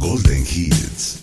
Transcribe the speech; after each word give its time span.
Golden 0.00 0.40
Hits. 0.46 1.18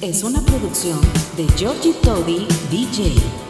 Es 0.00 0.22
una 0.22 0.40
producción 0.40 0.98
de 1.36 1.46
Georgie 1.58 1.92
Toddy 2.02 2.48
DJ. 2.70 3.49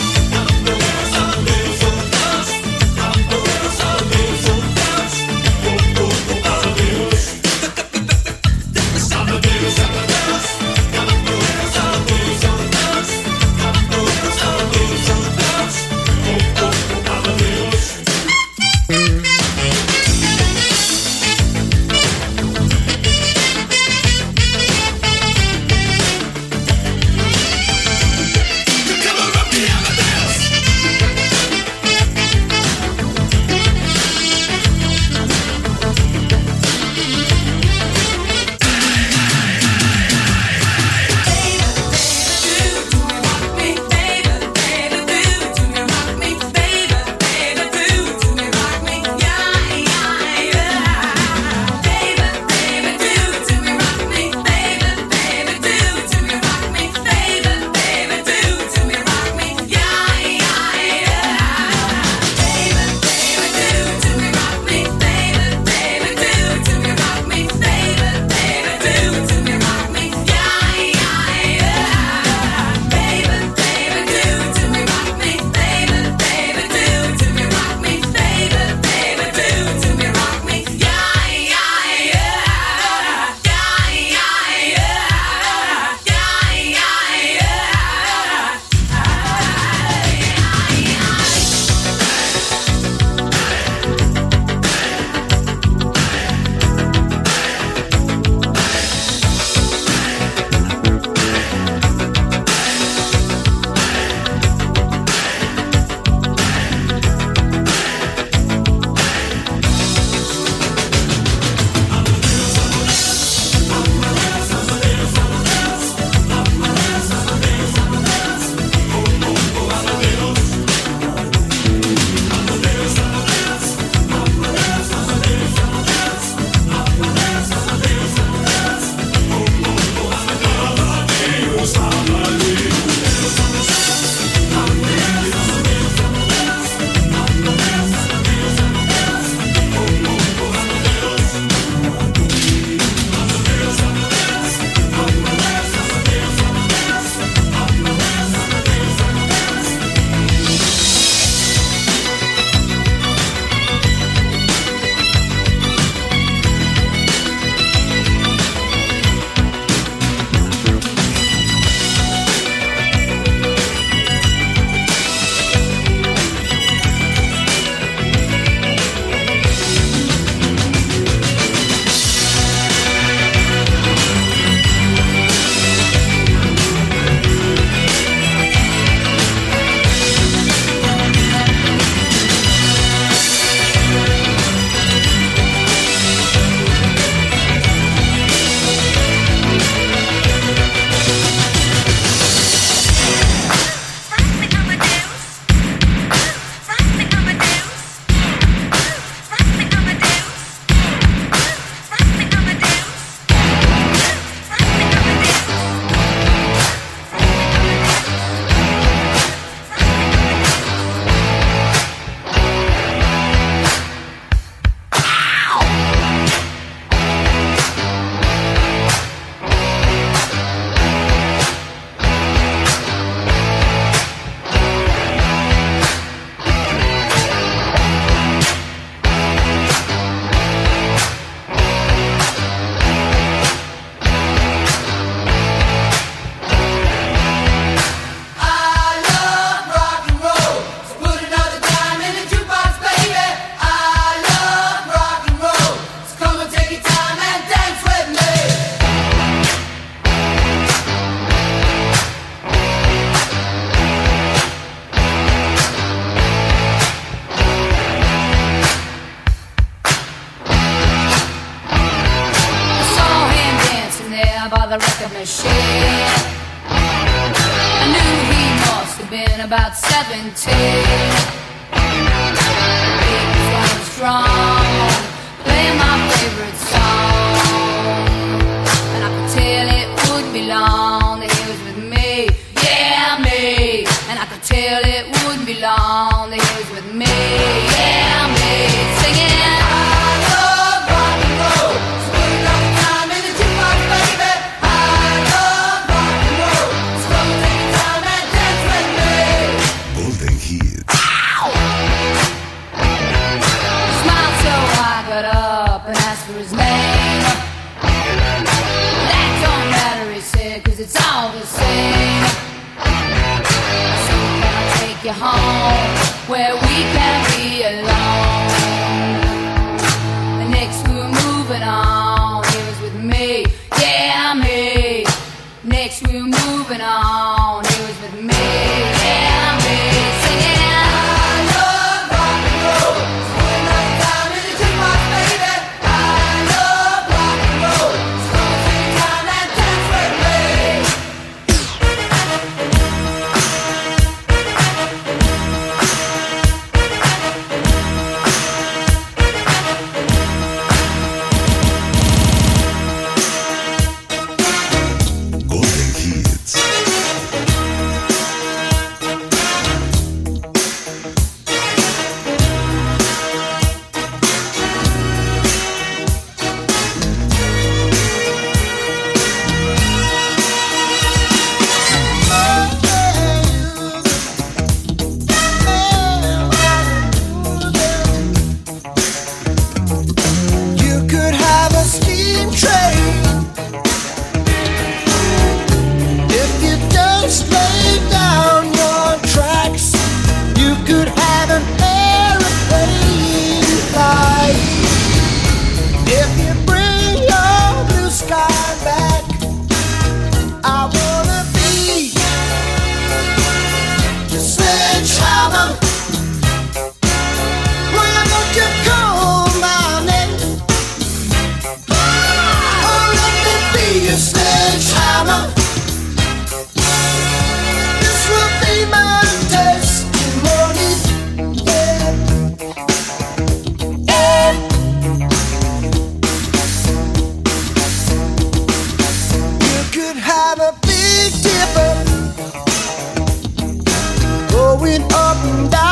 going 434.81 435.03
up 435.13 435.37
and 435.45 435.71
down. 435.71 435.90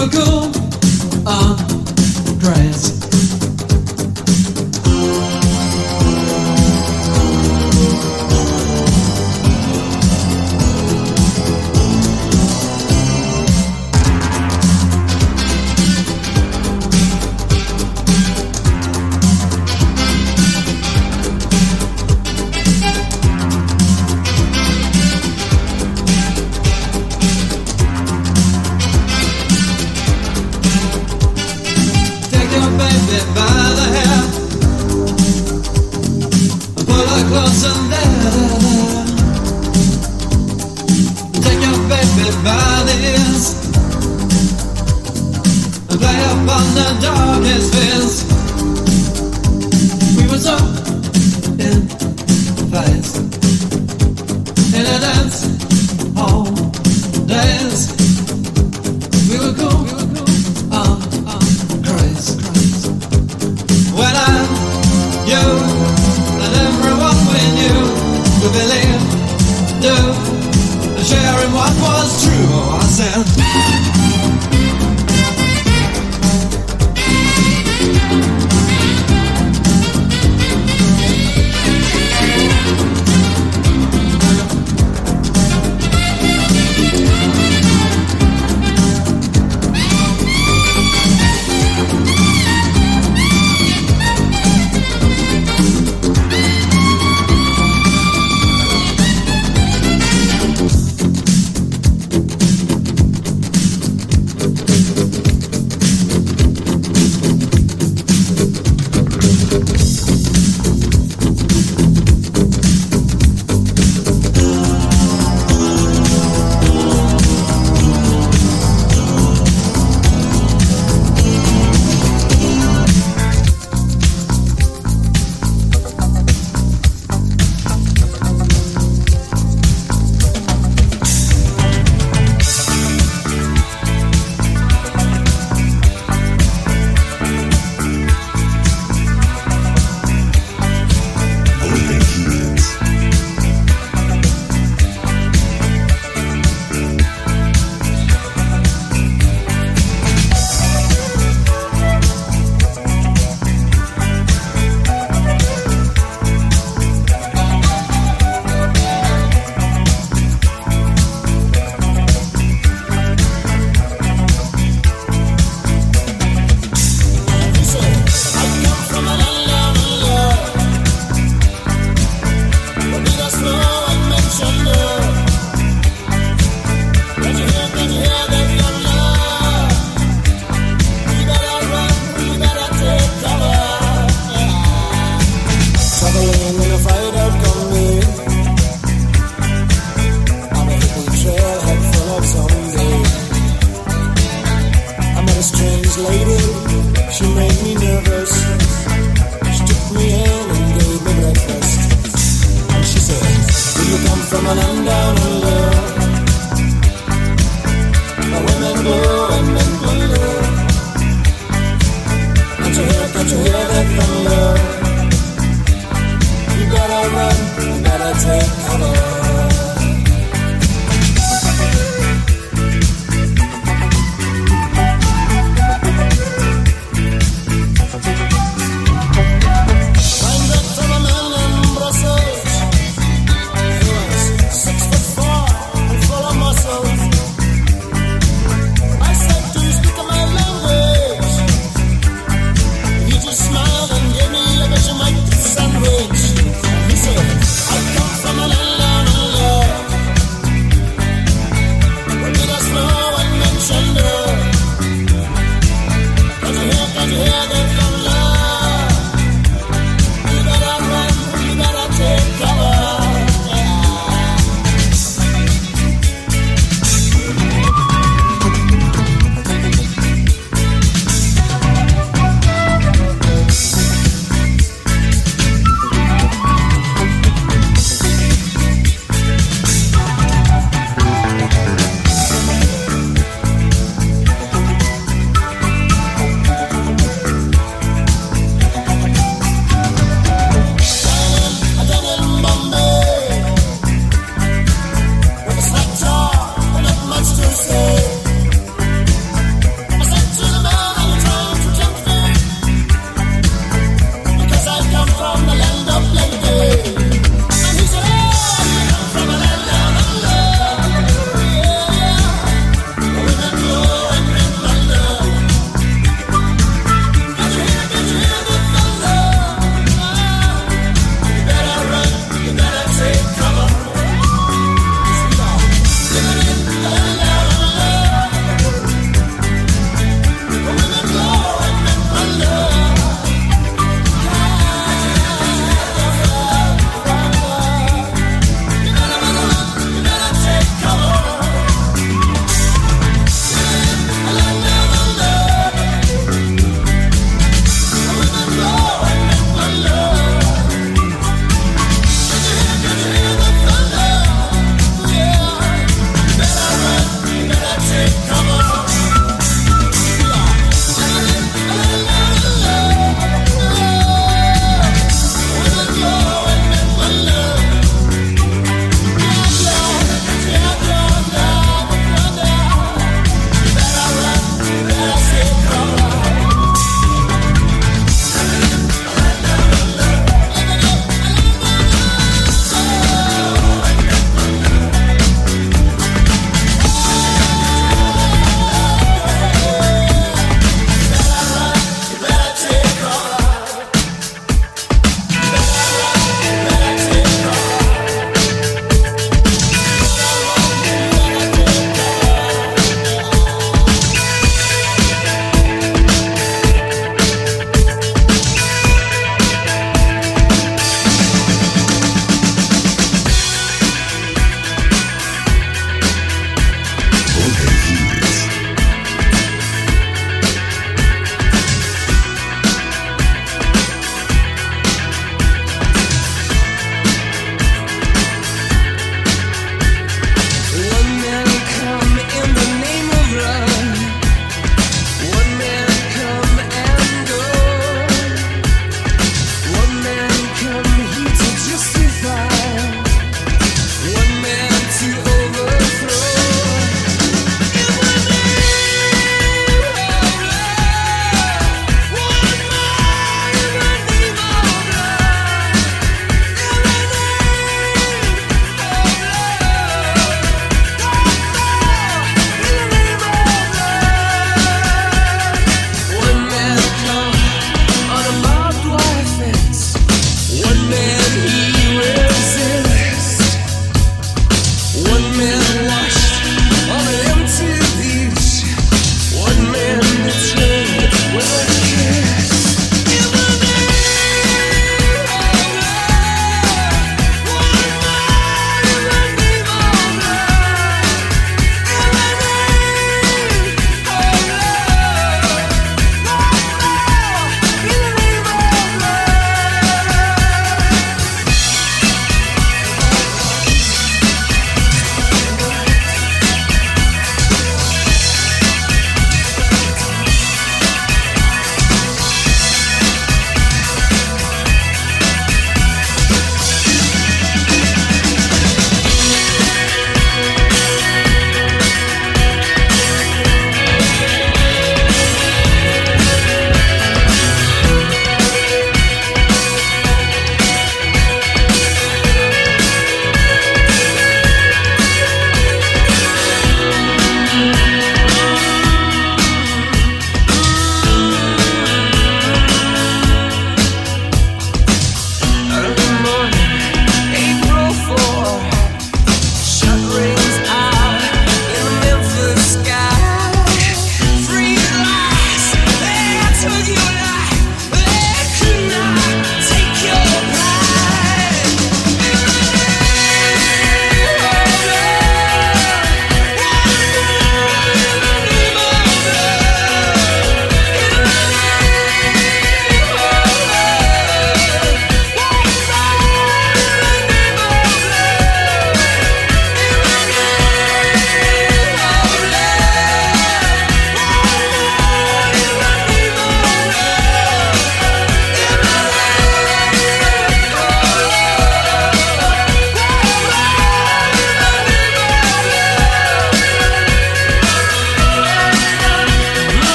We 0.00 0.06
were 0.06 0.50
uh, 1.26 1.56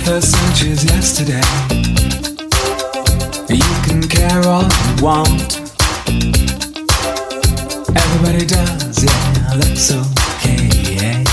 with 0.00 0.08
her 0.08 0.20
cinches 0.20 0.84
yesterday. 0.84 1.40
You 3.48 3.72
can 3.84 4.02
care 4.08 4.42
all 4.46 4.62
you 4.62 5.02
want. 5.02 5.60
Everybody 7.96 8.46
does, 8.46 9.02
yeah, 9.02 9.54
that's 9.56 9.92
okay, 9.92 10.68
yeah. 10.96 11.24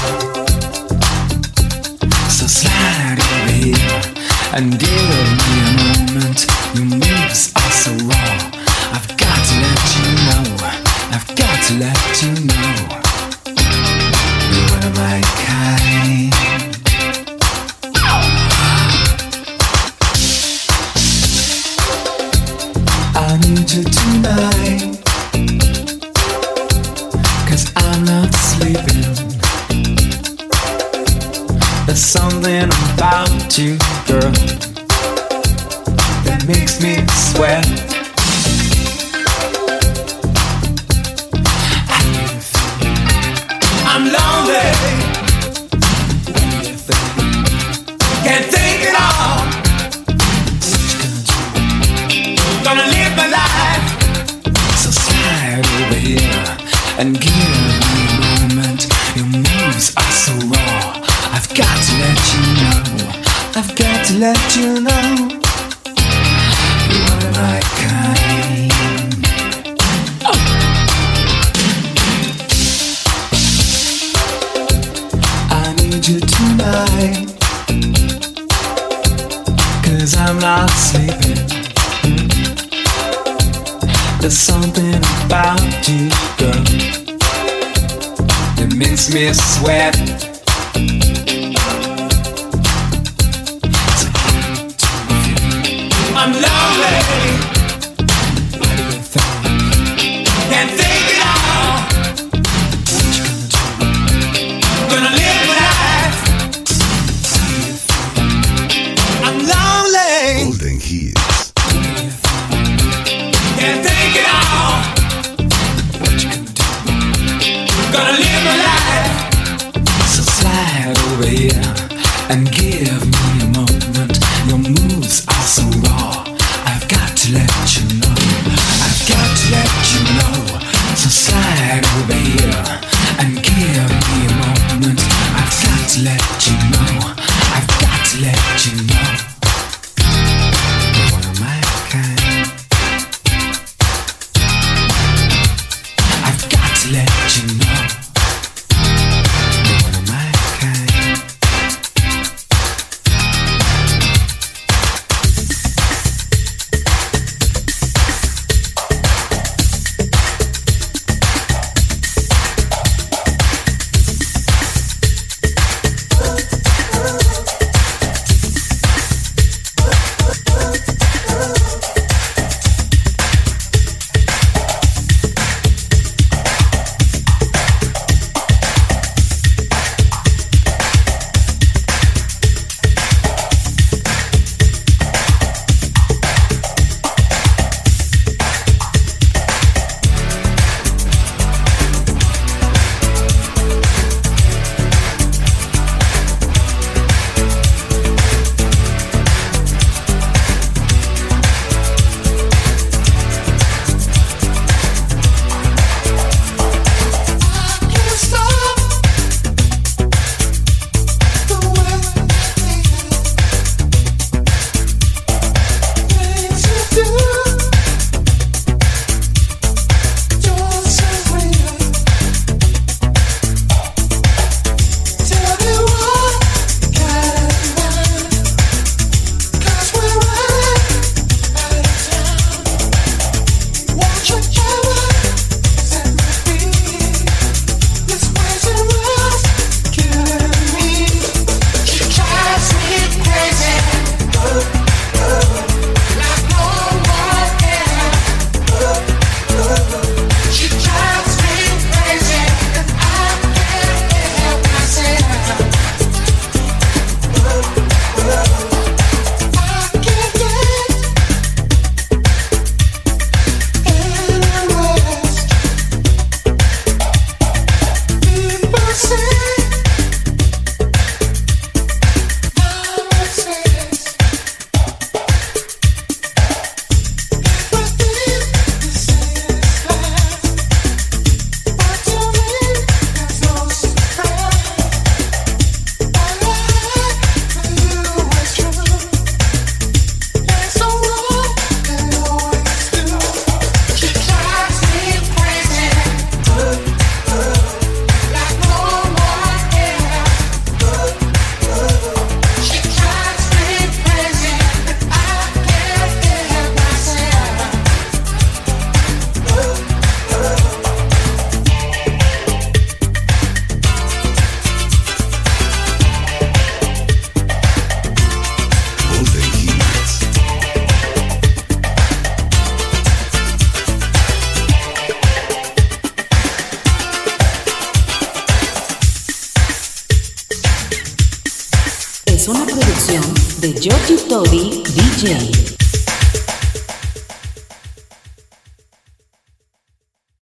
So 2.30 2.48
slide 2.48 3.20
over 3.20 3.52
here 3.52 4.02
and 4.54 4.80
give 4.80 5.30
me 5.40 5.58
a 5.64 5.74
moment. 5.80 6.40
Your 6.74 6.86
moves 6.86 7.54
are 7.56 7.72
so 7.72 7.92
raw. 8.08 8.38
I've 8.96 9.08
got 9.18 9.40
to 9.50 9.56
let 9.66 9.84
you 9.96 10.08
know. 10.28 10.44
I've 11.12 11.28
got 11.36 11.64
to 11.68 11.74
let 11.76 12.24
you 12.24 12.46
know. 12.46 12.67